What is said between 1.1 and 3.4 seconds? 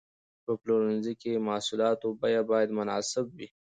کې د محصولاتو بیه باید مناسب